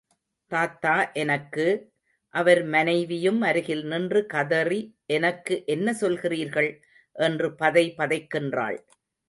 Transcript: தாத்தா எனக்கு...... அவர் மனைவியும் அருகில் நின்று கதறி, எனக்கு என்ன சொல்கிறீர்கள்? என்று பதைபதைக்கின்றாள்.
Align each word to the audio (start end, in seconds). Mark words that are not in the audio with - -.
தாத்தா 0.51 0.93
எனக்கு...... 1.13 1.65
அவர் 2.33 2.63
மனைவியும் 2.65 3.41
அருகில் 3.41 3.83
நின்று 3.83 4.25
கதறி, 4.25 4.81
எனக்கு 5.07 5.63
என்ன 5.67 5.95
சொல்கிறீர்கள்? 6.01 6.71
என்று 7.15 7.49
பதைபதைக்கின்றாள். 7.59 8.79